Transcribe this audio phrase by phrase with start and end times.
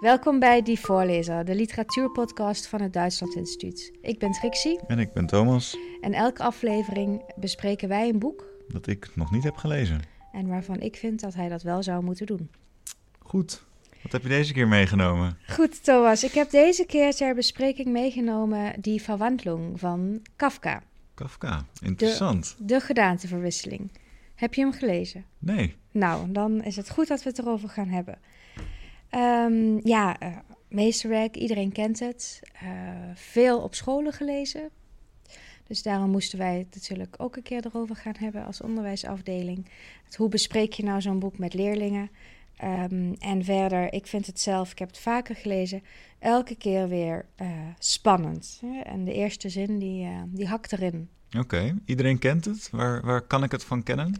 [0.00, 3.92] Welkom bij Die Voorlezer, de literatuurpodcast van het Duitsland Instituut.
[4.00, 4.80] Ik ben Trixie.
[4.86, 5.76] En ik ben Thomas.
[6.00, 8.44] En elke aflevering bespreken wij een boek.
[8.68, 10.00] Dat ik nog niet heb gelezen.
[10.32, 12.50] En waarvan ik vind dat hij dat wel zou moeten doen.
[13.18, 13.64] Goed.
[14.02, 15.38] Wat heb je deze keer meegenomen?
[15.48, 16.24] Goed, Thomas.
[16.24, 20.82] Ik heb deze keer ter bespreking meegenomen Die Verwandlung van Kafka.
[21.14, 22.54] Kafka, interessant.
[22.58, 23.90] De, de gedaanteverwisseling.
[24.34, 25.24] Heb je hem gelezen?
[25.38, 25.76] Nee.
[25.90, 28.18] Nou, dan is het goed dat we het erover gaan hebben.
[29.14, 30.36] Um, ja, uh,
[30.68, 32.40] meesterwerk, iedereen kent het.
[32.62, 32.68] Uh,
[33.14, 34.70] veel op scholen gelezen.
[35.66, 39.66] Dus daarom moesten wij het natuurlijk ook een keer erover gaan hebben als onderwijsafdeling.
[40.04, 42.10] Het, hoe bespreek je nou zo'n boek met leerlingen?
[42.64, 45.82] Um, en verder, ik vind het zelf, ik heb het vaker gelezen,
[46.18, 48.62] elke keer weer uh, spannend.
[48.82, 51.08] En de eerste zin, die, die hakt erin.
[51.28, 51.74] Oké, okay.
[51.84, 52.68] iedereen kent het.
[52.70, 54.14] Waar, waar kan ik het van kennen?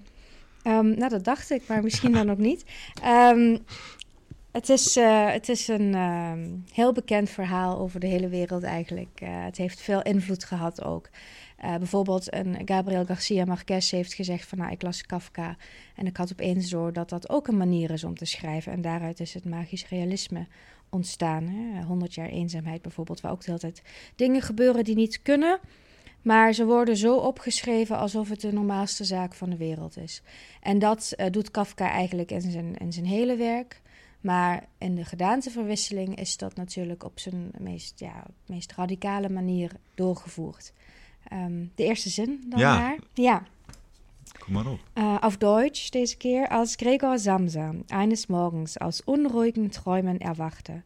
[0.65, 2.65] Um, nou, dat dacht ik, maar misschien dan ook niet.
[3.05, 3.59] Um,
[4.53, 6.33] het is, uh, het is een uh,
[6.73, 9.21] heel bekend verhaal over de hele wereld eigenlijk.
[9.23, 11.09] Uh, het heeft veel invloed gehad ook.
[11.65, 15.57] Uh, bijvoorbeeld een Gabriel Garcia Marquez heeft gezegd van nou, ik las Kafka
[15.97, 18.73] en ik had opeens door dat dat ook een manier is om te schrijven.
[18.73, 20.47] En daaruit is het magisch realisme
[20.89, 21.47] ontstaan.
[21.47, 21.83] Hè?
[21.83, 23.83] 100 jaar eenzaamheid bijvoorbeeld, waar ook de hele tijd
[24.17, 25.59] dingen gebeuren die niet kunnen.
[26.23, 30.23] Maar ze worden zo opgeschreven alsof het de normaalste zaak van de wereld is.
[30.61, 33.81] En dat doet Kafka eigenlijk in zijn, in zijn hele werk.
[34.21, 40.73] Maar in de gedaanteverwisseling is dat natuurlijk op zijn meest, ja, meest radicale manier doorgevoerd.
[41.33, 42.79] Um, de eerste zin dan ja.
[42.79, 42.99] maar.
[43.15, 43.43] Ja.
[44.39, 44.81] Kom maar op.
[44.95, 46.49] Uh, auf Deutsch deze keer.
[46.49, 50.83] Als Gregor Samsa eines Morgens aus unruhigen Träumen erwachte,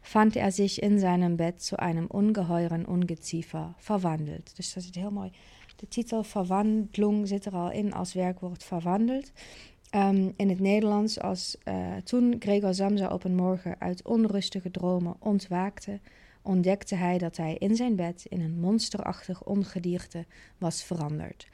[0.00, 4.56] fand er sich in seinem Bett zu einem ungeheuren Ungeziefer verwandelt.
[4.56, 5.30] Dus dat is heel mooi.
[5.76, 9.32] De titel verwandlung zit er al in als werkwoord verwandeld.
[9.94, 15.16] Um, in het Nederlands als uh, toen Gregor Samsa op een morgen uit onrustige dromen
[15.18, 16.00] ontwaakte,
[16.42, 20.24] ontdekte hij dat hij in zijn bed in een monsterachtig ongedierte
[20.58, 21.48] was veranderd.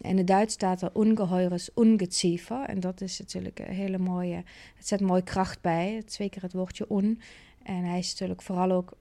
[0.00, 4.44] In het Duits staat er ongeheures ungeziefer en dat is natuurlijk een hele mooie,
[4.76, 7.20] het zet mooi kracht bij, twee keer het woordje on.
[7.62, 8.92] En hij is natuurlijk vooral ook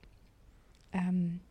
[0.95, 1.41] um,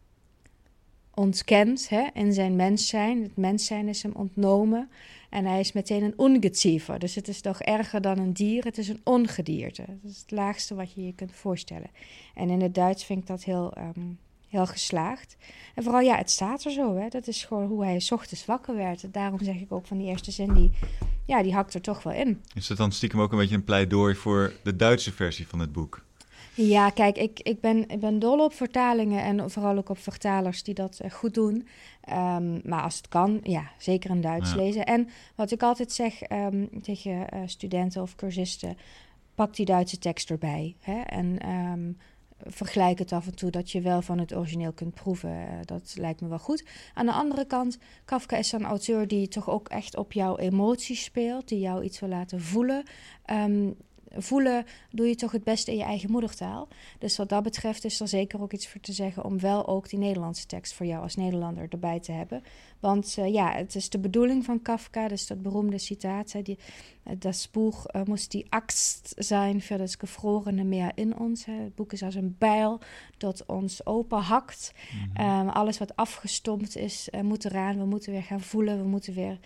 [1.17, 3.23] ontkend hè, in zijn mens zijn.
[3.23, 4.89] Het mens zijn is hem ontnomen.
[5.31, 6.99] En hij is meteen een ongeziefer.
[6.99, 8.65] Dus het is toch erger dan een dier.
[8.65, 9.85] Het is een ongedierte.
[10.03, 11.91] Dat is het laagste wat je je kunt voorstellen.
[12.35, 14.19] En in het Duits vind ik dat heel, um,
[14.49, 15.37] heel geslaagd.
[15.75, 16.97] En vooral, ja, het staat er zo.
[16.97, 17.09] Hè.
[17.09, 19.13] Dat is gewoon hoe hij s ochtends wakker werd.
[19.13, 20.71] Daarom zeg ik ook van die eerste zin, die,
[21.27, 22.41] ja, die hakt er toch wel in.
[22.55, 25.73] Is het dan stiekem ook een beetje een pleidooi voor de Duitse versie van het
[25.73, 26.05] boek?
[26.57, 30.63] Ja, kijk, ik, ik, ben, ik ben dol op vertalingen en vooral ook op vertalers
[30.63, 31.55] die dat goed doen.
[32.09, 34.57] Um, maar als het kan, ja, zeker in Duits ja.
[34.57, 34.87] lezen.
[34.87, 38.77] En wat ik altijd zeg um, tegen uh, studenten of cursisten,
[39.35, 40.77] pak die Duitse tekst erbij.
[40.81, 41.01] Hè?
[41.01, 41.99] En um,
[42.47, 45.31] vergelijk het af en toe dat je wel van het origineel kunt proeven.
[45.31, 46.65] Uh, dat lijkt me wel goed.
[46.95, 51.05] Aan de andere kant, Kafka is een auteur die toch ook echt op jouw emoties
[51.05, 52.85] speelt, die jou iets wil laten voelen
[54.19, 56.69] voelen doe je toch het beste in je eigen moedertaal.
[56.99, 59.89] Dus wat dat betreft is er zeker ook iets voor te zeggen om wel ook
[59.89, 62.43] die Nederlandse tekst voor jou als Nederlander erbij te hebben.
[62.81, 66.59] Want uh, ja, het is de bedoeling van Kafka, dus dat beroemde citaat, hè, die,
[67.19, 71.45] das Buch uh, muss die Axt zijn voor het gefrorene meer in ons.
[71.45, 71.53] Hè.
[71.53, 72.81] Het boek is als een bijl
[73.17, 74.73] dat ons openhakt.
[74.93, 75.41] Mm -hmm.
[75.41, 77.79] um, alles wat afgestompt is, uh, moet eraan.
[77.79, 79.39] We moeten weer gaan voelen, we moeten weer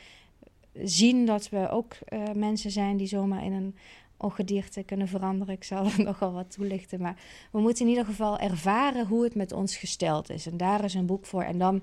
[0.83, 1.97] zien dat we ook
[2.35, 3.75] mensen zijn die zomaar in een
[4.21, 5.55] ongedierte kunnen veranderen.
[5.55, 7.01] Ik zal er nogal wat toelichten.
[7.01, 7.17] Maar
[7.53, 10.47] we moeten in ieder geval ervaren hoe het met ons gesteld is.
[10.47, 11.43] En daar is een boek voor.
[11.43, 11.83] En dan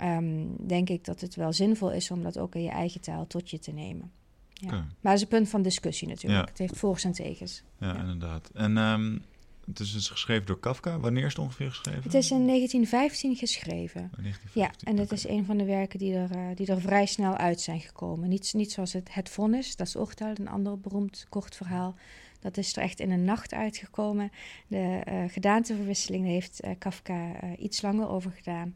[0.00, 3.26] um, denk ik dat het wel zinvol is om dat ook in je eigen taal
[3.26, 4.10] tot je te nemen.
[4.48, 4.66] Ja.
[4.66, 4.78] Okay.
[4.78, 6.44] Maar het is een punt van discussie natuurlijk.
[6.44, 6.48] Ja.
[6.50, 7.62] Het heeft voor's en tegens.
[7.78, 8.00] Ja, ja.
[8.00, 8.50] inderdaad.
[8.54, 9.22] En um,
[9.66, 10.98] het is dus geschreven door Kafka.
[10.98, 12.02] Wanneer is het ongeveer geschreven?
[12.02, 14.10] Het is in 1915 geschreven.
[14.16, 15.18] 1915, ja, en dat okay.
[15.18, 18.28] is een van de werken die er, uh, die er vrij snel uit zijn gekomen.
[18.28, 21.94] Niet, niet zoals het Het Vonnis, dat is Oortel, een ander beroemd kort verhaal.
[22.40, 24.30] Dat is er echt in een nacht uitgekomen.
[24.66, 28.74] De uh, gedaanteverwisseling heeft uh, Kafka iets langer over gedaan.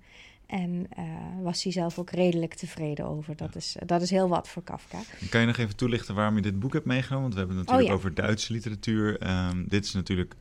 [0.50, 1.04] En uh,
[1.42, 3.36] was hij zelf ook redelijk tevreden over.
[3.36, 3.58] Dat, ja.
[3.58, 4.98] is, dat is heel wat voor Kafka.
[5.28, 7.22] Kan je nog even toelichten waarom je dit boek hebt meegenomen?
[7.22, 8.08] Want we hebben het natuurlijk oh, ja.
[8.08, 9.28] over Duitse literatuur.
[9.48, 10.34] Um, dit is natuurlijk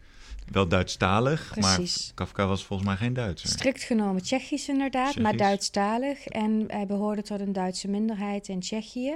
[0.51, 2.05] wel Duitsstalig, Precies.
[2.05, 3.49] maar Kafka was volgens mij geen Duitser.
[3.49, 5.23] Strikt genomen Tsjechisch inderdaad, Tsjechisch.
[5.23, 6.25] maar Duitsstalig.
[6.25, 9.15] En hij behoorde tot een Duitse minderheid in Tsjechië.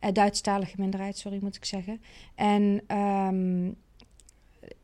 [0.00, 2.00] Uh, Duitsstalige minderheid, sorry moet ik zeggen.
[2.34, 3.76] En um,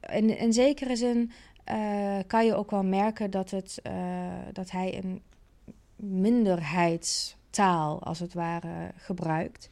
[0.00, 1.32] in, in zekere zin
[1.72, 3.92] uh, kan je ook wel merken dat, het, uh,
[4.52, 5.22] dat hij een
[5.96, 9.70] minderheidstaal, als het ware, gebruikt.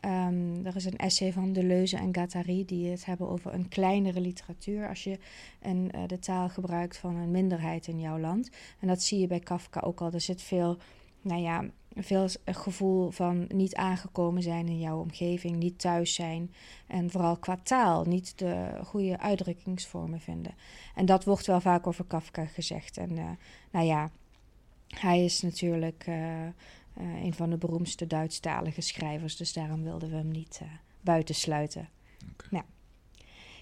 [0.00, 4.20] Ehm, er is een essay van Deleuze en Guattari die het hebben over een kleinere
[4.20, 5.18] literatuur als je
[5.62, 8.50] een, uh, de taal gebruikt van een minderheid in jouw land.
[8.80, 10.12] En dat zie je bij Kafka ook al.
[10.12, 10.76] Er zit veel,
[11.20, 11.64] nou ja,
[11.94, 16.54] veel gevoel van niet aangekomen zijn in jouw omgeving, niet thuis zijn.
[16.86, 20.54] En vooral qua taal niet de goede uitdrukkingsvormen vinden.
[20.94, 22.96] En dat wordt wel vaak over Kafka gezegd.
[22.96, 23.30] En uh,
[23.70, 24.10] nou ja,
[24.86, 26.16] hij is natuurlijk uh,
[27.00, 30.60] uh, een van de beroemdste Duitsstalige schrijvers, dus daarom wilden we hem niet
[31.00, 31.88] buitensluiten.
[32.32, 32.48] Okay.
[32.50, 32.64] Nou.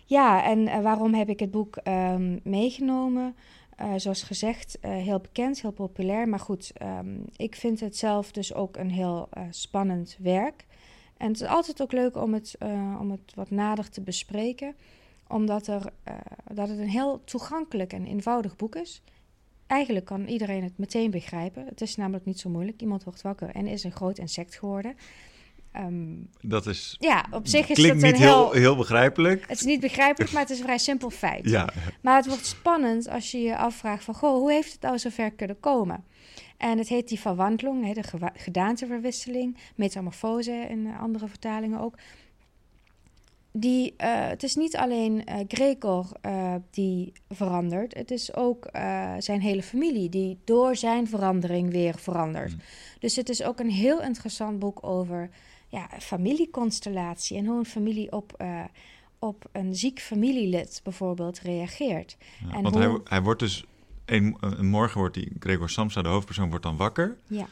[0.07, 3.35] Ja, en waarom heb ik het boek um, meegenomen?
[3.81, 6.29] Uh, zoals gezegd, uh, heel bekend, heel populair.
[6.29, 10.67] Maar goed, um, ik vind het zelf dus ook een heel uh, spannend werk.
[11.17, 12.57] En het is altijd ook leuk om het,
[13.01, 14.75] om het wat nader te bespreken.
[15.29, 15.93] Omdat er,
[16.53, 19.03] dat het een heel toegankelijk en eenvoudig boek is.
[19.66, 21.66] Eigenlijk kan iedereen het meteen begrijpen.
[21.66, 22.81] Het is namelijk niet zo moeilijk.
[22.81, 24.96] Iemand wordt wakker en is een groot insect geworden.
[25.76, 26.96] Um, dat is.
[26.99, 29.44] Ja, op zich is klinkt het niet heel, heel begrijpelijk.
[29.49, 31.50] Het is niet begrijpelijk, maar het is een vrij simpel feit.
[31.50, 31.69] Ja.
[32.00, 34.14] Maar het wordt spannend als je je afvraagt van...
[34.14, 36.05] Goh, hoe heeft het nou zover kunnen komen?
[36.56, 41.94] En het heet die verwandeling, de gedaanteverwisseling, metamorfose in andere vertalingen ook.
[43.59, 48.69] Die, uh, het is niet alleen uh, Gregor uh, die verandert, het is ook
[49.19, 52.53] zijn hele familie die door zijn verandering weer verandert.
[52.53, 52.61] Mm.
[52.99, 55.31] Dus het is ook een heel interessant boek over
[55.69, 58.45] ja, familieconstellatie en hoe een familie op,
[59.19, 62.17] op een ziek familielid bijvoorbeeld reageert.
[62.41, 62.85] Ja, en want hoe...
[62.85, 63.65] hij, hij wordt dus,
[64.05, 67.19] een, een, morgen wordt die, Gregor Samsa, de hoofdpersoon, wordt dan wakker.
[67.27, 67.47] Ja.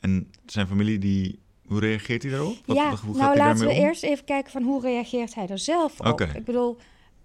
[0.00, 2.56] En zijn familie die hoe reageert hij daarop?
[2.64, 3.76] Wat, ja, hoe nou laten we om?
[3.78, 6.06] eerst even kijken van hoe reageert hij er zelf op.
[6.06, 6.28] Okay.
[6.34, 6.76] Ik bedoel,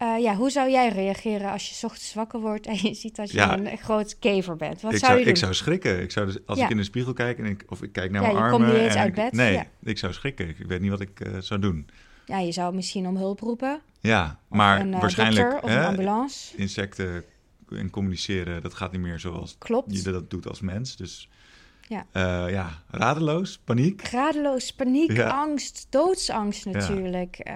[0.02, 3.32] uh, ja, hoe zou jij reageren als je ochtends wakker wordt en je ziet dat
[3.32, 3.58] je ja.
[3.58, 4.82] een groot kever bent?
[4.82, 5.34] Wat ik zou, je doen?
[5.34, 6.02] Ik zou schrikken.
[6.02, 6.64] Ik zou dus, als Ja.
[6.66, 8.60] ik in de spiegel kijk en ik, of ik kijk naar Ja, mijn je armen...
[8.60, 10.50] komt niet eens en uit ik- bed, Nee, ik zou schrikken.
[10.50, 11.90] Ik weet niet wat ik eh, zou doen.
[12.26, 13.82] Ja, je zou misschien om hulp roepen.
[14.00, 15.50] Ja, maar een eh, waarschijnlijk...
[15.52, 16.58] dokter of hè, een ambulance.
[16.58, 17.24] insecten
[17.70, 20.04] en communiceren, dat gaat niet meer zoals Klopt.
[20.04, 20.96] je dat doet als mens.
[20.96, 21.30] Dus
[21.92, 22.06] Ja.
[22.12, 24.02] eh, ja, radeloos, paniek.
[24.08, 25.28] Gradeloos, paniek, Ja.
[25.30, 27.36] angst, doodsangst natuurlijk.
[27.40, 27.54] Eh,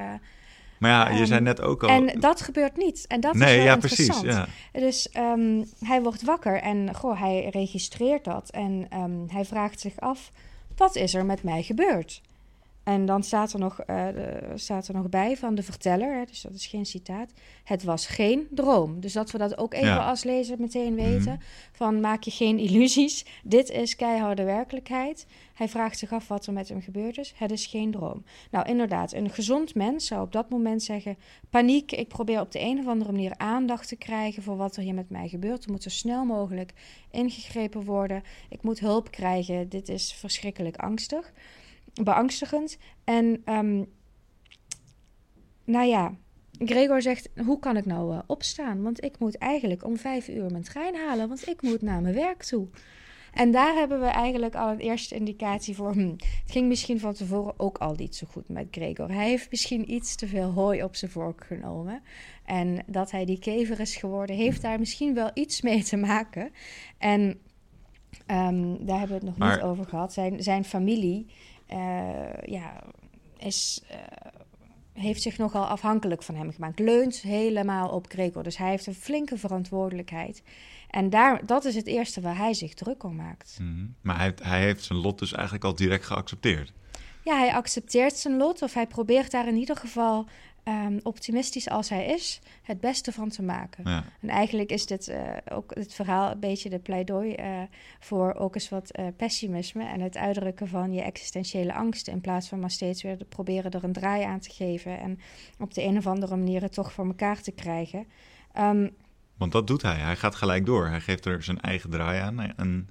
[0.79, 1.89] Maar ja, je Ehm, zei net ook al...
[1.89, 3.05] en dat gebeurt niet.
[3.07, 4.07] En dat is nee, wel ja, precies.
[4.07, 4.47] interessant.
[4.73, 4.79] Ja.
[4.79, 8.49] Dus ehm, hij wordt wakker en goh, hij registreert dat.
[8.49, 10.31] En ehm, hij vraagt zich af,
[10.77, 12.21] wat is er met mij gebeurd?
[12.85, 14.07] En dan staat er nog, eh,
[14.55, 17.31] staat er nog bij van de verteller, hè, dus dat is geen citaat.
[17.63, 18.99] Het was geen droom.
[18.99, 20.09] Dus dat we dat ook even Ja.
[20.09, 21.31] als lezer meteen weten.
[21.33, 21.41] Mhm.
[21.71, 23.25] Van maak je geen illusies.
[23.43, 25.25] Dit is keiharde werkelijkheid.
[25.53, 27.33] Hij vraagt zich af wat er met hem gebeurd is.
[27.35, 28.23] Het is geen droom.
[28.51, 31.17] Nou, inderdaad, een gezond mens zou op dat moment zeggen:
[31.49, 31.91] paniek.
[31.91, 34.93] Ik probeer op de een of andere manier aandacht te krijgen voor wat er hier
[34.93, 35.65] met mij gebeurt.
[35.65, 36.73] Er moet zo snel mogelijk
[37.11, 38.23] ingegrepen worden.
[38.49, 39.69] Ik moet hulp krijgen.
[39.69, 41.31] Dit is verschrikkelijk angstig,
[42.03, 42.77] beangstigend.
[43.03, 43.83] En ehm,
[45.65, 46.13] nou ja,
[46.59, 48.83] Gregor zegt: Hoe kan ik nou eh, opstaan?
[48.83, 52.15] Want ik moet eigenlijk om vijf uur mijn trein halen, want ik moet naar mijn
[52.15, 52.67] werk toe.
[53.33, 55.91] En daar hebben we eigenlijk al een eerste indicatie voor.
[55.91, 59.11] Hm, het ging misschien van tevoren ook al niet zo goed met Gregor.
[59.11, 62.01] Hij heeft misschien iets te veel hooi op zijn vork genomen.
[62.45, 66.51] En dat hij die kever is geworden, heeft daar misschien wel iets mee te maken.
[66.97, 67.39] En
[68.25, 70.13] ehm, daar hebben we het nog Maar- niet over gehad.
[70.13, 71.25] Zijn, zijn familie
[72.45, 72.83] ja,
[73.37, 73.97] is, eh,
[74.93, 76.79] heeft zich nogal afhankelijk van hem gemaakt.
[76.79, 78.43] Leunt helemaal op Gregor.
[78.43, 80.43] Dus hij heeft een flinke verantwoordelijkheid.
[80.89, 83.57] En daar, dat is het eerste waar hij zich druk om maakt.
[83.61, 83.85] Mhm.
[84.01, 86.73] Maar hij, hij heeft zijn lot dus eigenlijk al direct geaccepteerd.
[87.23, 90.25] Ja, hij accepteert zijn lot, of hij probeert daar in ieder geval
[90.65, 93.83] ehm, optimistisch als hij is, het beste van te maken.
[93.89, 94.03] Ja.
[94.21, 97.61] En eigenlijk is dit eh, ook het verhaal een beetje de pleidooi eh,
[97.99, 102.13] voor ook eens wat eh, pessimisme en het uitdrukken van je existentiële angsten.
[102.13, 105.19] In plaats van maar steeds weer te proberen er een draai aan te geven en
[105.59, 108.05] op de een of andere manier het toch voor elkaar te krijgen.
[108.53, 108.89] Ehm,
[109.37, 109.97] Want dat doet hij.
[109.97, 110.87] Hij gaat gelijk door.
[110.87, 112.89] Hij geeft er zijn eigen draai aan en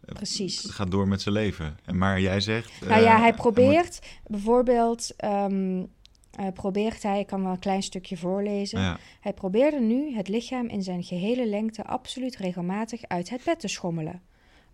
[0.00, 0.64] precies.
[0.70, 1.78] gaat door met zijn leven.
[1.84, 2.72] En Maar jij zegt...
[2.88, 5.16] Nou ja, hij moet- probeert bijvoorbeeld.
[5.16, 5.84] ehm,
[6.30, 8.80] eh, probeert hij, ik kan wel een klein stukje voorlezen.
[8.80, 13.60] Ja, Hij probeerde nu het lichaam in zijn gehele lengte absoluut regelmatig uit het bed
[13.60, 14.22] te schommelen.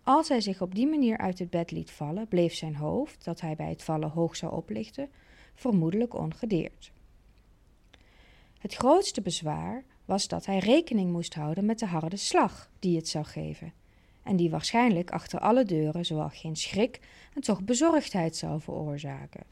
[0.03, 3.41] Als hij zich op die manier uit het bed liet vallen, bleef zijn hoofd, dat
[3.41, 5.09] hij bij het vallen hoog zou oplichten,
[5.55, 6.91] vermoedelijk ongedeerd.
[8.59, 13.07] Het grootste bezwaar was dat hij rekening moest houden met de harde slag die het
[13.07, 13.73] zou geven,
[14.23, 16.99] en die waarschijnlijk achter alle deuren zowel geen schrik
[17.33, 19.43] en toch bezorgdheid zou veroorzaken.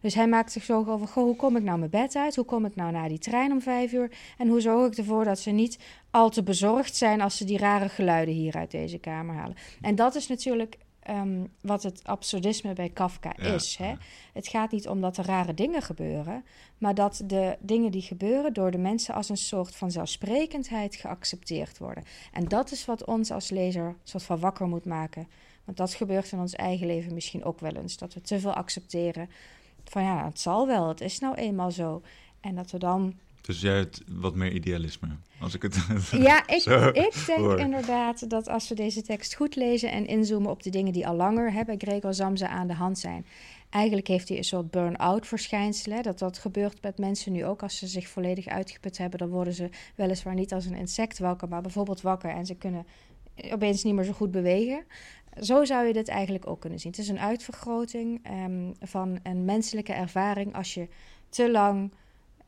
[0.00, 2.36] Dus hij maakt zich zorgen over, goh, hoe kom ik nou mijn bed uit?
[2.36, 4.10] Hoe kom ik nou naar die trein om vijf uur?
[4.38, 5.78] En hoe zorg ik ervoor dat ze niet
[6.10, 9.56] al te bezorgd zijn als ze die rare geluiden hier uit deze kamer halen?
[9.80, 13.76] En dat is natuurlijk, ehm, wat het absurdisme bij Kafka is.
[13.76, 13.94] Hè?
[14.32, 16.44] Het gaat niet om dat er rare dingen gebeuren,
[16.78, 21.78] maar dat de dingen die gebeuren door de mensen als een soort van zelfsprekendheid geaccepteerd
[21.78, 22.04] worden.
[22.32, 25.28] En dat is wat ons als lezer soort van wakker moet maken.
[25.64, 27.96] Want dat gebeurt in ons eigen leven misschien ook wel eens.
[27.96, 29.28] Dat we te veel accepteren
[29.84, 32.02] van ja, het zal wel, het is nou eenmaal zo.
[32.40, 35.08] En dat we dan dus jij hebt wat meer idealisme,
[35.40, 35.76] als ik het.
[36.10, 40.62] Ja, ik, ik denk inderdaad dat als we deze tekst goed lezen en inzoomen op
[40.62, 43.26] de dingen die al langer hè, bij Gregor Samsa aan de hand zijn.
[43.70, 46.02] Eigenlijk heeft hij een soort burn-out verschijnsel.
[46.02, 47.62] Dat dat gebeurt met mensen nu ook.
[47.62, 51.48] Als ze zich volledig uitgeput hebben, dan worden ze weliswaar niet als een insect wakker,
[51.48, 52.86] maar bijvoorbeeld wakker en ze kunnen
[53.52, 54.84] opeens niet meer zo goed bewegen.
[55.40, 56.90] Zo zou je dit eigenlijk ook kunnen zien.
[56.90, 60.54] Het is een uitvergroting um, van een menselijke ervaring.
[60.54, 60.88] Als je
[61.28, 61.92] te lang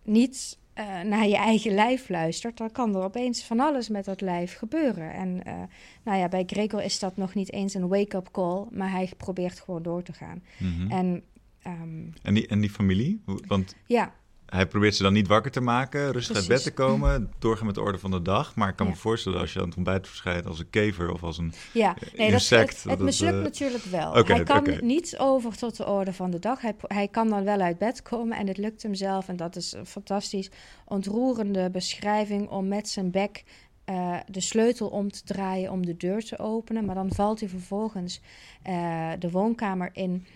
[0.03, 4.21] niet uh, naar je eigen lijf luistert, dan kan er opeens van alles met dat
[4.21, 5.13] lijf gebeuren.
[5.13, 5.63] En uh,
[6.03, 9.61] nou ja, bij Gregor is dat nog niet eens een wake-up call, maar hij probeert
[9.61, 10.43] gewoon door te gaan.
[10.59, 10.91] Mm -hmm.
[10.91, 11.23] En,
[11.67, 13.23] um, en, die, en die familie?
[13.47, 14.15] Want ja,
[14.53, 17.75] hij probeert ze dan niet wakker te maken, rustig uit bed te komen, doorgaan met
[17.75, 18.55] de orde van de dag.
[18.55, 21.23] Maar ik kan me voorstellen als je aan het ontbijt verschijnt als een kever of
[21.23, 22.69] als een ja, nee, insect.
[22.69, 23.43] Dat, het, het mislukt uh...
[23.43, 24.11] natuurlijk wel.
[24.11, 24.79] Okay, hij kan okay.
[24.79, 26.61] niet over tot de orde van de dag.
[26.61, 29.29] Hij, hij kan dan wel uit bed komen en het lukt hem zelf.
[29.29, 30.51] En dat is een fantastisch
[30.85, 33.45] ontroerende beschrijving om met zijn bek
[33.87, 36.85] uh, de sleutel om te draaien om de deur te openen.
[36.85, 38.21] Maar dan valt hij vervolgens
[38.69, 40.27] uh, de woonkamer in.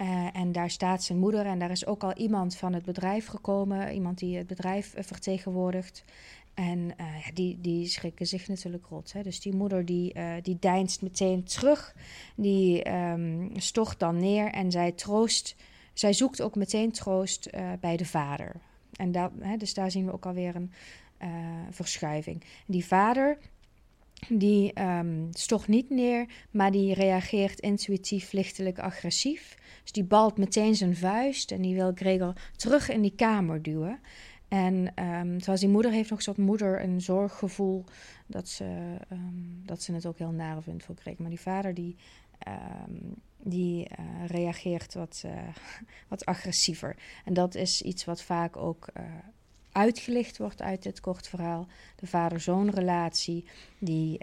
[0.00, 3.26] Uh, en daar staat zijn moeder en daar is ook al iemand van het bedrijf
[3.26, 6.04] gekomen, iemand die het bedrijf uh, vertegenwoordigt.
[6.54, 9.12] En ja, die, die schrikken zich natuurlijk rot.
[9.12, 9.22] Hè.
[9.22, 11.94] Dus die moeder die, die deinst meteen terug,
[12.34, 15.56] die um, stocht dan neer en zij troost,
[15.92, 17.50] zij zoekt ook meteen troost
[17.80, 18.52] bij de vader.
[18.92, 20.72] En dat, hè, dus daar zien we ook alweer een
[21.70, 22.42] verschuiving.
[22.66, 23.38] Die vader,
[24.28, 29.56] die um, stocht niet neer, maar die reageert intuïtief lichtelijk agressief.
[29.82, 34.00] Dus die balt meteen zijn vuist en die wil Gregor terug in die kamer duwen.
[34.48, 37.84] En um, zoals die moeder heeft nog zo'n moeder een zorggevoel
[38.26, 41.20] dat ze, um, dat ze het ook heel naar vindt voor Gregor.
[41.20, 41.96] Maar die vader die,
[43.38, 45.32] die uh, reageert wat, uh,
[46.08, 46.96] wat agressiever.
[47.24, 49.04] En dat is iets wat vaak ook uh,
[49.76, 51.66] uitgelicht wordt uit dit kort verhaal.
[51.96, 53.44] De vader-zoon relatie
[53.78, 54.18] die,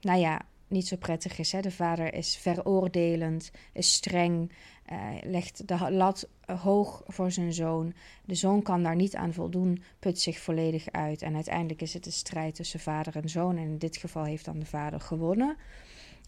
[0.00, 0.40] nou ja,
[0.72, 1.52] niet zo prettig is.
[1.52, 1.60] Hè?
[1.60, 4.52] De vader is veroordelend, is streng,
[4.92, 7.92] uh, legt de lat hoog voor zijn zoon.
[8.24, 11.22] De zoon kan daar niet aan voldoen, put zich volledig uit.
[11.22, 13.56] En uiteindelijk is het een strijd tussen vader en zoon.
[13.56, 15.56] En in dit geval heeft dan de vader gewonnen.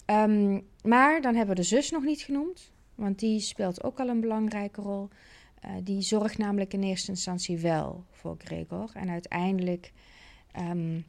[0.07, 4.09] Um, maar dan hebben we de zus nog niet genoemd, want die speelt ook al
[4.09, 5.09] een belangrijke rol.
[5.67, 8.91] Uh, die zorgt namelijk in eerste instantie wel voor Gregor.
[8.95, 9.93] En uiteindelijk.
[10.61, 11.05] Um,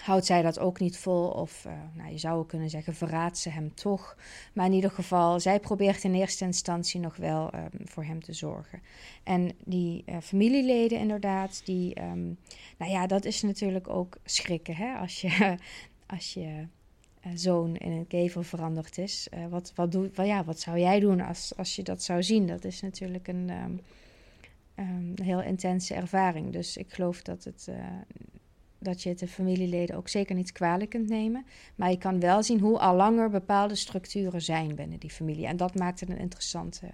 [0.00, 1.28] houdt zij dat ook niet vol.
[1.28, 4.16] Of uh, nou, je zou kunnen zeggen, verraadt ze hem toch.
[4.52, 8.32] Maar in ieder geval, zij probeert in eerste instantie nog wel um, voor hem te
[8.32, 8.82] zorgen.
[9.22, 12.38] En die uh, familieleden inderdaad, die, um,
[12.78, 14.76] nou ja, dat is natuurlijk ook schrikken.
[14.76, 14.94] Hè?
[14.94, 15.56] Als je,
[16.16, 16.66] als je
[17.34, 19.28] zoon in een kever veranderd is.
[19.50, 22.46] wat, wat, doe, wat, ja, wat zou jij doen als, als je dat zou zien?
[22.46, 23.50] Dat is natuurlijk een...
[23.50, 23.80] Um,
[24.74, 26.52] een heel intense ervaring.
[26.52, 27.68] Dus ik geloof dat het
[28.78, 31.46] dat je het de familieleden ook zeker niet kwalijk kunt nemen.
[31.74, 35.46] Maar je kan wel zien hoe al langer bepaalde structuren zijn binnen die familie.
[35.46, 36.90] En dat maakt het een interessante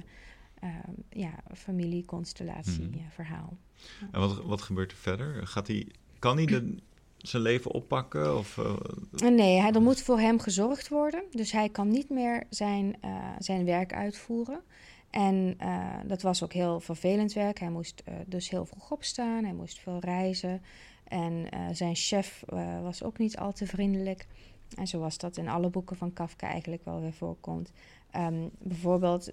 [0.65, 0.71] uh,
[1.11, 3.57] ja, familieconstellatieverhaal.
[3.99, 4.09] -hmm.
[4.13, 5.47] En wat, wat gebeurt er verder?
[5.47, 5.87] Gaat hij,
[6.19, 6.77] kan hij de,
[7.27, 8.39] zijn leven oppakken?
[8.39, 11.23] Of, uh, nee, hij, er moet voor hem gezorgd worden.
[11.31, 14.61] Dus hij kan niet meer zijn, uh, zijn werk uitvoeren.
[15.11, 17.59] En uh, dat was ook heel vervelend werk.
[17.59, 20.63] Hij moest dus heel vroeg opstaan, hij moest veel reizen.
[21.05, 22.45] En zijn chef
[22.83, 24.27] was ook niet al te vriendelijk.
[24.77, 27.73] En zoals dat in alle boeken van Kafka eigenlijk wel weer voorkomt.
[28.17, 29.31] Um, bijvoorbeeld,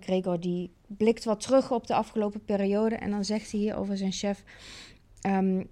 [0.00, 2.94] Gregor die blikt wat terug op de afgelopen periode.
[2.94, 4.44] En dan zegt hij hier over zijn chef...
[5.26, 5.68] Um,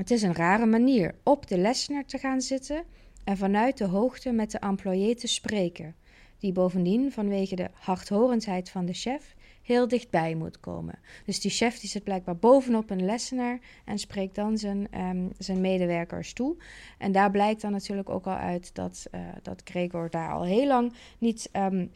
[0.00, 2.84] het is een rare manier op de lessenaar te gaan zitten...
[3.24, 5.94] en vanuit de hoogte met de employé te spreken...
[6.38, 10.98] die bovendien vanwege de hardhorendheid van de chef heel dichtbij moet komen.
[11.24, 15.60] Dus die chef die zit blijkbaar bovenop een lessenaar en spreekt dan zijn, um, zijn
[15.60, 16.56] medewerkers toe.
[16.98, 20.66] En daar blijkt dan natuurlijk ook al uit dat, uh, dat Gregor daar al heel
[20.66, 21.90] lang niet um,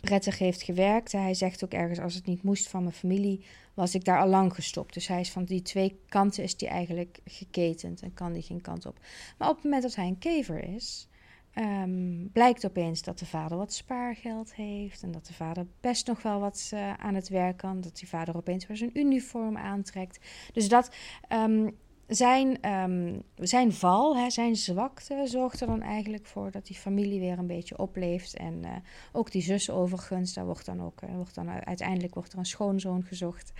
[0.00, 1.12] prettig heeft gewerkt.
[1.12, 4.28] Hij zegt ook ergens, als het niet moest van mijn familie, was ik daar al
[4.28, 4.94] lang gestopt.
[4.94, 8.60] Dus hij is van die twee kanten is die eigenlijk geketend en kan die geen
[8.60, 8.98] kant op.
[9.38, 11.08] Maar op het moment dat hij een kever is,
[11.54, 16.22] Um, blijkt opeens dat de vader wat spaargeld heeft en dat de vader best nog
[16.22, 17.80] wel wat uh, aan het werk kan.
[17.80, 20.18] Dat die vader opeens weer zijn uniform aantrekt.
[20.52, 20.90] Dus dat
[21.32, 21.76] um,
[22.08, 27.20] zijn, ehm, zijn val, hè, zijn zwakte, zorgt er dan eigenlijk voor dat die familie
[27.20, 28.36] weer een beetje opleeft.
[28.36, 28.70] En uh,
[29.12, 32.46] ook die zus overigens, daar wordt dan ook, uh, wordt dan uiteindelijk wordt er een
[32.46, 33.52] schoonzoon gezocht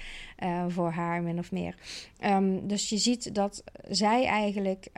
[0.68, 1.74] voor haar, min of meer.
[2.24, 4.88] Um, dus je ziet dat zij eigenlijk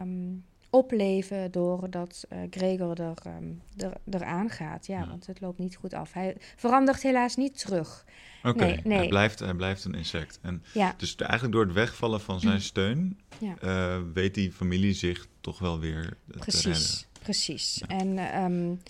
[0.00, 0.44] um,
[0.76, 4.86] opleven doordat uh, Gregor er, um, er, eraan gaat.
[4.86, 6.12] Ja, ja, want het loopt niet goed af.
[6.12, 8.04] Hij verandert helaas niet terug.
[8.38, 8.98] Oké, okay, nee, nee.
[8.98, 10.38] hij, blijft, hij blijft een insect.
[10.42, 10.94] En ja.
[10.96, 13.18] Dus eigenlijk door het wegvallen van zijn steun...
[13.38, 13.54] Ja.
[13.64, 17.06] Uh, weet die familie zich toch wel weer precies.
[17.22, 18.80] Precies, En um,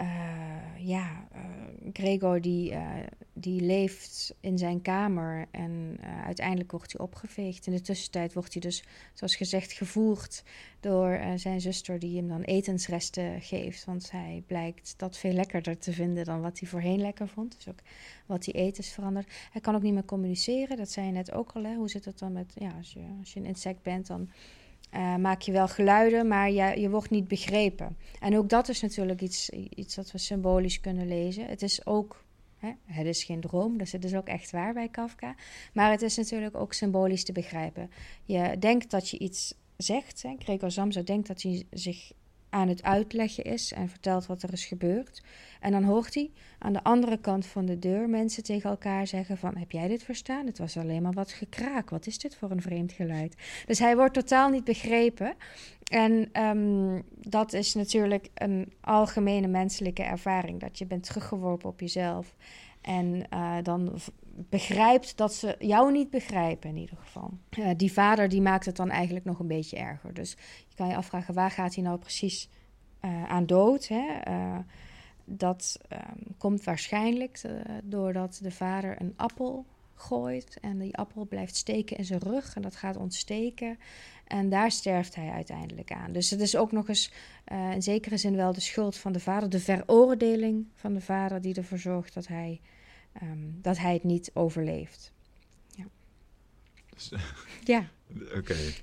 [0.00, 1.40] uh, ja, uh,
[1.92, 2.94] Gregor die, uh,
[3.32, 7.66] die leeft in zijn kamer en uiteindelijk wordt hij opgeveegd.
[7.66, 8.84] In de tussentijd wordt hij dus,
[9.14, 10.44] zoals gezegd, gevoerd
[10.80, 13.84] door zijn zuster die hem dan etensresten geeft.
[13.84, 17.54] Want hij blijkt dat veel lekkerder te vinden dan wat hij voorheen lekker vond.
[17.54, 17.80] Dus ook
[18.26, 19.32] wat hij eet is veranderd.
[19.52, 21.64] Hij kan ook niet meer communiceren, dat zei je net ook al.
[21.64, 21.74] Hè?
[21.74, 24.30] Hoe zit het dan met, ja, als je, als je een insect bent dan
[24.94, 27.96] uh, maak je wel geluiden, maar je, je wordt niet begrepen.
[28.20, 31.46] En ook dat is natuurlijk iets, iets dat we symbolisch kunnen lezen.
[31.46, 32.24] Het is ook,
[32.58, 35.34] hè, het is geen droom, dus het is ook echt waar bij Kafka.
[35.72, 37.90] Maar het is natuurlijk ook symbolisch te begrijpen.
[38.24, 40.22] Je denkt dat je iets zegt.
[40.22, 40.34] Hè.
[40.38, 42.12] Gregor Samsa denkt dat hij zich
[42.52, 45.22] aan het uitleggen is en vertelt wat er is gebeurd.
[45.60, 49.38] En dan hoort hij aan de andere kant van de deur mensen tegen elkaar zeggen
[49.38, 49.56] van...
[49.56, 50.46] heb jij dit verstaan?
[50.46, 51.90] Het was alleen maar wat gekraak.
[51.90, 53.36] Wat is dit voor een vreemd geluid?
[53.66, 55.34] Dus hij wordt totaal niet begrepen.
[55.90, 60.60] En um, dat is natuurlijk een algemene menselijke ervaring.
[60.60, 62.34] Dat je bent teruggeworpen op jezelf.
[62.80, 64.00] En uh, dan
[64.34, 67.30] begrijpt dat ze jou niet begrijpen in ieder geval.
[67.58, 70.14] Uh, die vader die maakt het dan eigenlijk nog een beetje erger.
[70.14, 70.30] Dus
[70.68, 72.48] je kan je afvragen waar gaat hij nou precies
[73.04, 73.88] uh, aan dood?
[73.88, 74.04] Hè?
[74.28, 74.58] Uh,
[75.24, 77.40] dat um, komt waarschijnlijk
[77.82, 82.62] doordat de vader een appel gooit en die appel blijft steken in zijn rug en
[82.62, 83.78] dat gaat ontsteken.
[84.26, 86.12] En daar sterft hij uiteindelijk aan.
[86.12, 87.12] Dus het is ook nog eens
[87.72, 91.54] in zekere zin wel de schuld van de vader, de veroordeling van de vader die
[91.54, 92.60] ervoor zorgt dat hij
[93.22, 95.12] um, dat hij het niet overleeft.
[95.70, 95.84] Ja.
[96.94, 97.12] Dus,
[97.74, 97.88] ja.
[98.10, 98.36] Oké.
[98.36, 98.74] Okay.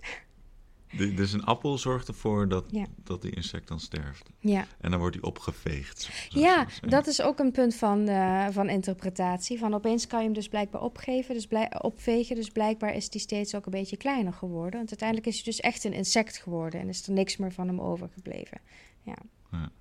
[0.98, 2.86] Dus een appel zorgt ervoor dat, ja.
[3.03, 4.29] dat die insect dan sterft.
[4.39, 4.68] Ja.
[4.79, 6.09] En dan wordt hij opgeveegd.
[6.29, 9.57] Ja, dat is ook een punt van, uh, van interpretatie.
[9.57, 12.35] Van opeens kan je hem dus blijkbaar opgeven, dus blij, opvegen.
[12.35, 14.77] Dus blijkbaar is hij steeds ook een beetje kleiner geworden.
[14.77, 17.68] Want uiteindelijk is hij dus echt een insect geworden en is er niks meer van
[17.68, 18.61] hem overgebleven.
[19.01, 19.18] Ja.
[19.51, 19.72] ja.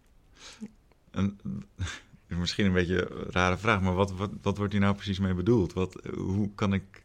[1.10, 1.38] En
[2.28, 5.34] Misschien een beetje een rare vraag, maar wat, wat, wat wordt hier nou precies mee
[5.34, 5.72] bedoeld?
[5.72, 7.04] Wat, hoe kan ik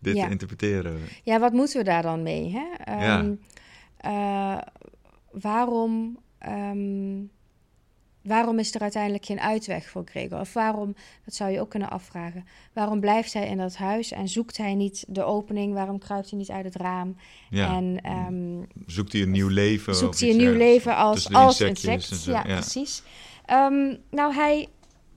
[0.00, 0.28] dit ja.
[0.28, 1.00] interpreteren?
[1.22, 2.52] Ja, wat moeten we daar dan mee?
[2.52, 2.94] Hè?
[3.18, 3.38] Um,
[3.98, 4.56] ja.
[4.56, 4.62] uh,
[5.30, 7.30] waarom, um,
[8.22, 10.40] waarom is er uiteindelijk geen uitweg voor Gregor?
[10.40, 14.28] Of waarom, dat zou je ook kunnen afvragen, waarom blijft hij in dat huis en
[14.28, 15.74] zoekt hij niet de opening?
[15.74, 17.16] Waarom kruipt hij niet uit het raam?
[17.50, 17.76] Ja.
[17.76, 19.94] En, um, zoekt hij een nieuw leven?
[19.94, 22.24] Zoekt hij een nieuw leven als, als insect?
[22.24, 23.02] Ja, ja, precies.
[23.52, 24.68] Um, nou, hij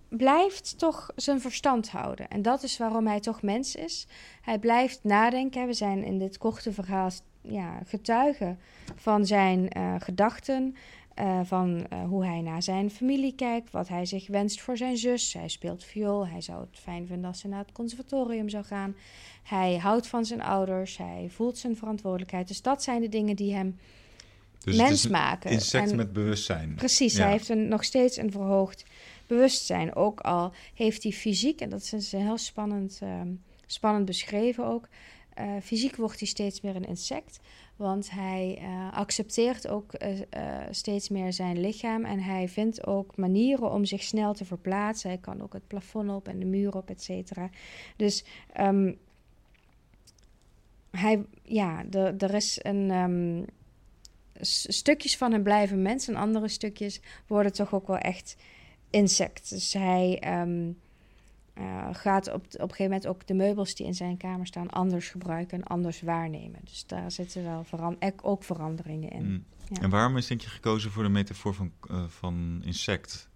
[0.10, 2.28] blijft toch zijn verstand houden.
[2.28, 4.08] En dat is waarom hij toch mens is.
[4.42, 5.68] Hij blijft nadenken.
[5.68, 7.10] We zijn in dit korte verhaal
[7.42, 8.60] ja, getuigen
[8.96, 10.76] van zijn uh, gedachten.
[11.20, 14.98] Uh, van uh, hoe hij naar zijn familie kijkt, wat hij zich wenst voor zijn
[14.98, 15.34] zus.
[15.34, 18.96] Hij speelt viool, hij zou het fijn vinden als ze naar het conservatorium zou gaan.
[19.44, 22.48] Hij houdt van zijn ouders, hij voelt zijn verantwoordelijkheid.
[22.48, 23.78] Dus dat zijn de dingen die hem
[24.64, 25.52] dus mens maken.
[25.52, 26.76] Insect en, met bewustzijn.
[26.76, 27.22] Precies, ja.
[27.22, 28.86] hij heeft een, nog steeds een verhoogd
[29.28, 29.96] bewustzijn.
[29.96, 34.88] Ook al heeft hij fysiek, en dat is heel spannend, um, spannend beschreven ook.
[35.40, 37.40] Uh, fysiek wordt hij steeds meer een insect,
[37.76, 40.10] want hij uh, accepteert ook uh,
[40.70, 45.10] steeds meer zijn lichaam en hij vindt ook manieren om zich snel te verplaatsen.
[45.10, 47.50] Hij kan ook het plafond op en de muur op, et cetera.
[47.96, 48.24] Dus
[48.60, 48.98] um,
[50.92, 51.84] hij, ja,
[52.18, 52.92] er is een.
[52.92, 53.46] Um,
[54.44, 58.36] stukjes van hem blijven mens en andere stukjes worden toch ook wel echt
[58.90, 59.50] insect.
[59.50, 60.78] Dus hij um,
[61.58, 64.70] uh, gaat op, op een gegeven moment ook de meubels die in zijn kamer staan
[64.70, 66.60] anders gebruiken en anders waarnemen.
[66.64, 69.26] Dus daar zitten wel veran ook veranderingen in.
[69.26, 69.44] Mm.
[69.70, 69.82] Ja.
[69.82, 73.30] En waarom is denk je gekozen voor de metafoor van, uh, van insect?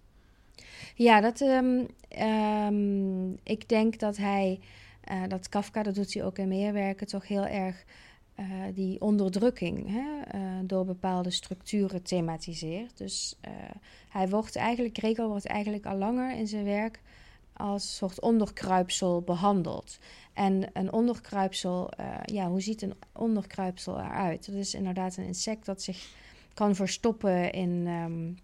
[0.94, 1.86] Ja, dat, um,
[2.22, 4.60] um, ik denk dat hij,
[5.10, 7.84] uh, dat Kafka, dat doet hij ook in meer werken, toch heel erg
[8.40, 12.98] uh, die onderdrukking hè, uh, door bepaalde structuren thematiseert.
[12.98, 13.52] Dus uh,
[14.08, 17.00] hij wordt eigenlijk, Gregor wordt eigenlijk al langer in zijn werk
[17.52, 19.98] als soort onderkruipsel behandeld.
[20.32, 21.90] En een onderkruipsel,
[22.24, 24.46] ja, hoe ziet een onderkruipsel eruit?
[24.46, 26.08] Dat is inderdaad een insect dat zich
[26.54, 28.38] kan verstoppen in, um,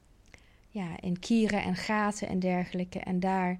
[0.69, 2.99] ja, in kieren en gaten en dergelijke.
[2.99, 3.59] En daar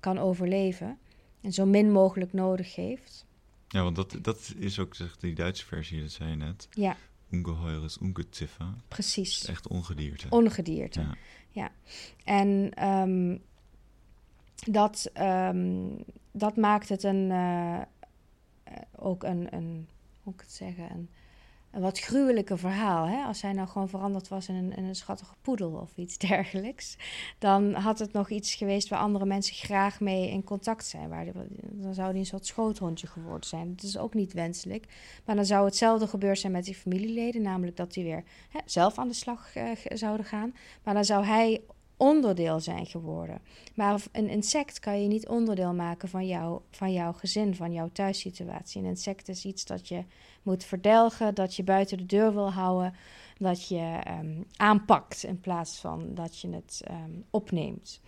[0.00, 0.98] kan overleven.
[1.40, 3.26] En zo min mogelijk nodig heeft.
[3.72, 6.68] Ja, want dat, dat is ook zeg, die Duitse versie, dat zei je net.
[6.70, 6.96] Ja.
[7.30, 8.74] Ungeheures Ungeziffer.
[8.88, 9.44] Precies.
[9.44, 10.26] Echt ongedierte.
[10.30, 11.16] Ongedierte, ja.
[11.48, 11.72] ja.
[12.24, 13.42] En um,
[14.54, 17.80] dat, um, dat maakt het een, uh,
[18.96, 19.88] ook een, een,
[20.22, 21.10] hoe ik het zeggen, een,
[21.70, 23.06] een wat gruwelijke verhaal.
[23.06, 23.24] Hè?
[23.24, 26.96] Als hij nou gewoon veranderd was in een, een schattige poedel of iets dergelijks,
[27.38, 31.08] dan had het nog iets geweest waar andere mensen graag mee in contact zijn.
[31.08, 31.26] Waar
[31.60, 33.74] dan zou hij een soort schoothondje geworden zijn.
[33.76, 34.86] Dat is ook niet wenselijk.
[35.24, 38.98] Maar dan zou hetzelfde gebeurd zijn met die familieleden, namelijk dat die weer hè, zelf
[38.98, 40.54] aan de slag uh, zouden gaan.
[40.82, 41.60] Maar dan zou hij
[42.00, 43.40] onderdeel zijn geworden.
[43.74, 47.90] Maar een insect kan je niet onderdeel maken van, jou, van jouw gezin, van jouw
[47.92, 48.80] thuissituatie.
[48.80, 50.04] Een insect is iets dat je
[50.42, 52.94] moet verdelgen, dat je buiten de deur wil houden,
[53.38, 58.00] dat je um, aanpakt in plaats van dat je het um, opneemt.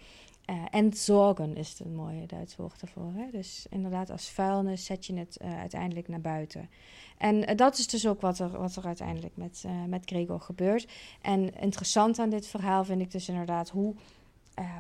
[0.53, 3.13] Uh, en zorgen is een mooie Duits woord daarvoor.
[3.15, 3.31] Hè?
[3.31, 6.71] Dus inderdaad, als vuilnis zet je het uh, uiteindelijk naar buiten.
[7.19, 10.89] En uh, dat is dus ook wat er, wat er uiteindelijk met, met Gregor gebeurt.
[11.21, 13.95] En interessant aan dit verhaal vind ik dus inderdaad hoe,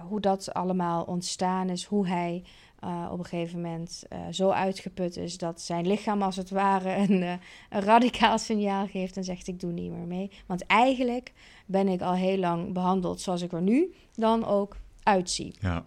[0.08, 1.84] hoe dat allemaal ontstaan is.
[1.84, 2.44] Hoe hij
[3.10, 7.22] op een gegeven moment zo uitgeput is dat zijn lichaam als het ware een,
[7.70, 10.30] een radicaal signaal geeft en zegt ik doe niet meer mee.
[10.46, 11.32] Want eigenlijk
[11.66, 15.54] ben ik al heel lang behandeld zoals ik er nu dan ook uitzie.
[15.60, 15.84] Ja,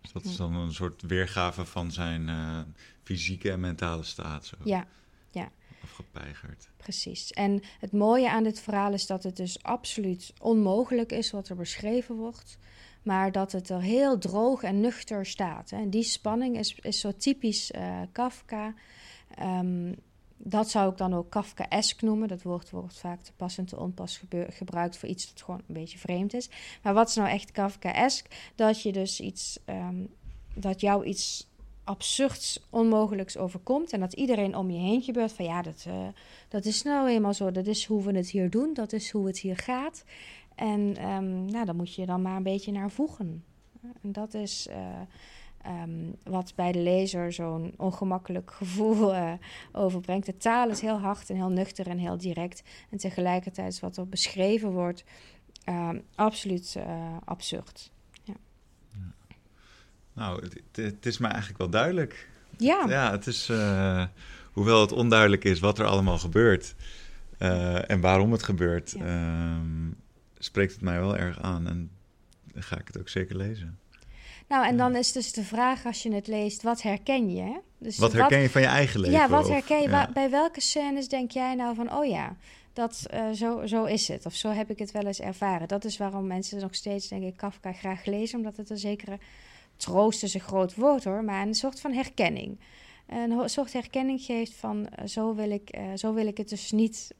[0.00, 2.60] dus dat is dan een soort weergave van zijn uh,
[3.02, 4.46] fysieke en mentale staat.
[4.46, 4.56] Zo.
[4.64, 4.86] Ja,
[5.30, 5.50] ja.
[5.82, 6.68] Afgepeigerd.
[6.76, 7.32] Precies.
[7.32, 11.56] En het mooie aan dit verhaal is dat het dus absoluut onmogelijk is wat er
[11.56, 12.58] beschreven wordt.
[13.02, 15.72] Maar dat het er heel droog en nuchter staat.
[15.72, 18.74] En die spanning is, is zo typisch uh, Kafka.
[19.40, 19.94] Um,
[20.38, 22.28] dat zou ik dan ook Kafkaesk noemen.
[22.28, 25.74] Dat woord wordt vaak te pas en te onpas gebruikt voor iets dat gewoon een
[25.74, 26.50] beetje vreemd is.
[26.82, 28.52] Maar wat is nou echt Kafkaesk?
[28.54, 30.08] Dat je dus iets, um,
[30.54, 31.48] dat jou iets
[31.84, 33.92] absurds, onmogelijks overkomt.
[33.92, 36.08] En dat iedereen om je heen gebeurt van ja, dat, uh,
[36.48, 37.50] dat is nou eenmaal zo.
[37.50, 38.74] Dat is hoe we het hier doen.
[38.74, 40.04] Dat is hoe het hier gaat.
[40.54, 43.44] En um, nou, dan moet je dan maar een beetje naar voegen.
[44.02, 44.66] En dat is...
[44.70, 45.00] Uh,
[45.68, 49.32] Um, wat bij de lezer zo'n ongemakkelijk gevoel uh,
[49.72, 50.26] overbrengt.
[50.26, 52.62] De taal is heel hard en heel nuchter en heel direct.
[52.90, 55.04] En tegelijkertijd wat er beschreven wordt,
[55.68, 57.90] uh, absoluut uh, absurd.
[58.22, 58.34] Ja.
[58.90, 59.36] ja.
[60.12, 62.28] Nou, het, het, is me eigenlijk wel duidelijk.
[62.56, 62.84] Ja.
[62.88, 64.04] Ja, het is, eh,
[64.52, 66.74] hoewel het onduidelijk is wat er allemaal gebeurt
[67.38, 69.04] eh, en waarom het gebeurt, ja.
[69.04, 69.90] Ehm,
[70.38, 71.68] spreekt het mij wel erg aan.
[71.68, 71.90] En
[72.54, 73.78] ga ik het ook zeker lezen.
[74.48, 77.60] Nou, en dan is dus de vraag als je het leest, wat herken je?
[77.78, 79.18] Dus wat herken wat, je van je eigen leven?
[79.18, 80.08] Ja, wat herken je?
[80.12, 82.36] Bij welke scènes denk jij nou van, oh ja,
[82.72, 84.26] dat, uh, zo, zo is het.
[84.26, 85.68] Of zo heb ik het wel eens ervaren.
[85.68, 88.38] Dat is waarom mensen nog steeds, denk ik, Kafka graag lezen.
[88.38, 89.18] Omdat het een zekere
[89.76, 92.58] troost is een groot woord hoor, maar een soort van herkenning.
[93.06, 96.72] Een soort herkenning geeft van, uh, zo, wil ik, uh, zo wil ik het dus
[96.72, 97.14] niet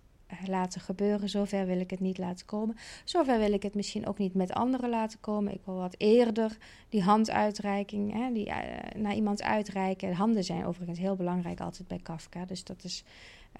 [0.47, 1.29] laten gebeuren.
[1.29, 2.77] Zover wil ik het niet laten komen.
[3.05, 5.55] Zover wil ik het misschien ook niet met anderen laten komen.
[5.55, 6.57] Ik wil wat eerder
[6.89, 8.55] die handuitreiking, hè, die, uh,
[8.97, 10.13] naar iemand uitreiken.
[10.13, 12.45] Handen zijn overigens heel belangrijk altijd bij Kafka.
[12.45, 13.05] Dus dat is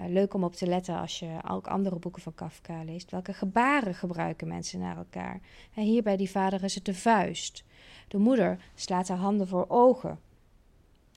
[0.01, 3.11] uh, leuk om op te letten als je ook andere boeken van Kafka leest.
[3.11, 5.41] Welke gebaren gebruiken mensen naar elkaar?
[5.75, 7.65] En hier bij die vader is het de vuist.
[8.09, 10.19] De moeder slaat haar handen voor ogen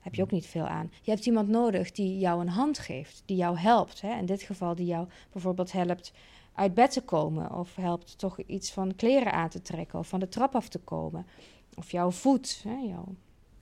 [0.02, 0.90] heb je ook niet veel aan.
[1.02, 4.00] Je hebt iemand nodig die jou een hand geeft, die jou helpt.
[4.00, 4.18] Hè?
[4.18, 6.12] In dit geval die jou bijvoorbeeld helpt
[6.54, 10.20] uit bed te komen, of helpt toch iets van kleren aan te trekken, of van
[10.20, 11.26] de trap af te komen,
[11.74, 13.04] of jouw voet, hè, jou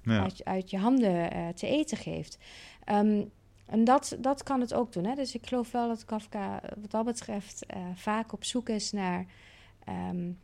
[0.02, 0.22] ja.
[0.22, 2.38] uit, uit, je handen uh, te eten geeft.
[2.92, 3.30] Um,
[3.66, 5.04] en dat, dat kan het ook doen.
[5.04, 5.14] Hè?
[5.14, 9.26] Dus ik geloof wel dat Kafka wat dat betreft uh, vaak op zoek is naar.
[9.88, 10.38] Um,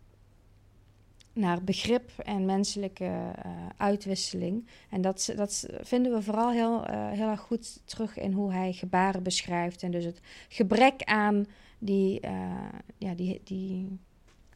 [1.36, 3.32] naar begrip en menselijke uh,
[3.76, 4.66] uitwisseling.
[4.90, 8.72] En dat, dat vinden we vooral heel, uh, heel erg goed terug in hoe hij
[8.72, 9.82] gebaren beschrijft.
[9.82, 11.46] En dus het gebrek aan
[11.78, 12.68] die, uh,
[12.98, 13.98] ja, die, die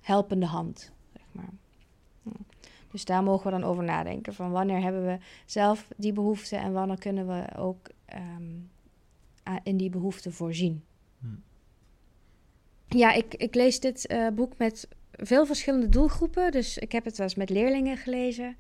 [0.01, 1.53] helpende hand, zeg maar.
[2.23, 2.33] Ja.
[2.90, 4.35] Dus daar mogen we dan over nadenken.
[4.35, 8.71] Van wanneer hebben we zelf die behoefte en wanneer kunnen we ook um,
[9.62, 10.85] in die behoefte voorzien.
[11.21, 11.27] Hm.
[12.87, 14.88] Ja, ik, ik lees dit boek met
[15.23, 16.51] veel verschillende doelgroepen.
[16.51, 18.57] Dus ik heb het wel eens met leerlingen gelezen.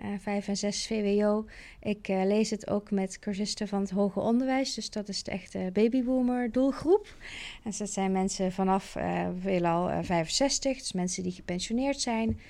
[0.00, 1.44] Uh, vijf en zes VWO.
[1.80, 4.74] Ik uh, lees het ook met cursisten van het hoger onderwijs.
[4.74, 7.16] Dus dat is de echte babyboomer doelgroep.
[7.64, 10.78] En dat zijn mensen vanaf uh, veelal 65.
[10.78, 12.40] Dus mensen die gepensioneerd zijn.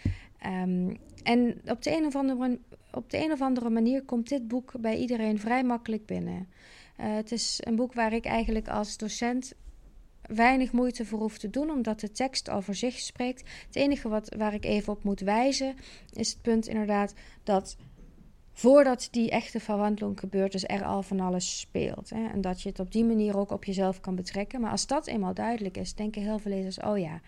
[0.46, 2.58] Um, en op de, een of andere,
[2.92, 6.48] op de een of andere manier komt dit boek bij iedereen vrij makkelijk binnen.
[6.96, 9.54] het is een boek waar ik eigenlijk als docent
[10.28, 13.48] weinig moeite voor hoef te doen, omdat de tekst al voor zich spreekt.
[13.66, 15.74] Het enige wat, waar ik even op moet wijzen,
[16.12, 17.76] is het punt inderdaad dat
[18.52, 22.10] voordat die echte verwandeling gebeurt, dus er al van alles speelt.
[22.10, 22.26] Hè?
[22.28, 24.60] En dat je het op die manier ook op jezelf kan betrekken.
[24.60, 27.20] Maar als dat eenmaal duidelijk is, denken heel veel lezers: oh ja,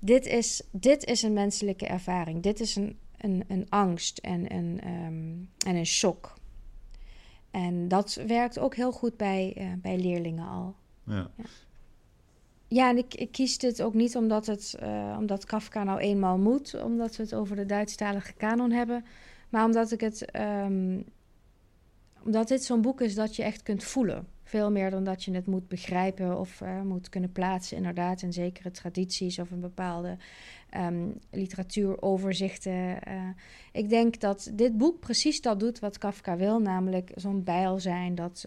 [0.00, 2.42] dit is, dit is een menselijke ervaring.
[2.42, 6.34] Dit is een, een, een angst en een, um, en een shock.
[7.50, 10.74] En dat werkt ook heel goed bij, uh, bij leerlingen al.
[11.04, 11.30] Ja.
[11.36, 11.44] ja.
[12.68, 16.82] Ja, en ik, kies dit ook niet omdat, het, uh, omdat Kafka nou eenmaal moet,
[16.82, 19.04] omdat we het over de Duitsstalige kanon hebben,
[19.48, 21.04] maar omdat ik het, um,
[22.24, 24.26] omdat dit zo'n boek is dat je echt kunt voelen.
[24.42, 28.32] Veel meer dan dat je het moet begrijpen of uh, moet kunnen plaatsen, inderdaad, in
[28.32, 30.16] zekere tradities of een bepaalde
[30.76, 32.72] um, literatuuroverzichten.
[32.72, 33.28] Uh,
[33.72, 38.14] ik denk dat dit boek precies dat doet wat Kafka wil, namelijk zo'n bijl zijn
[38.14, 38.46] dat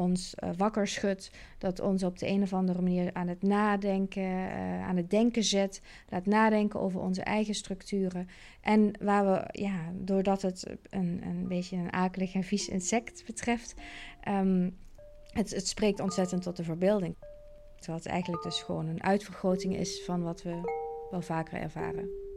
[0.00, 4.22] ons uh, wakker schudt, dat ons op de een of andere manier aan het nadenken,
[4.22, 8.28] uh, aan het denken zet, laat nadenken over onze eigen structuren.
[8.60, 13.74] En waar we, ja, doordat het een, een beetje een akelig en vies insect betreft,
[14.28, 14.76] um,
[15.30, 17.16] het, het spreekt ontzettend tot de verbeelding.
[17.76, 20.60] Terwijl het eigenlijk dus gewoon een uitvergroting is van wat we
[21.10, 22.29] wel vaker ervaren.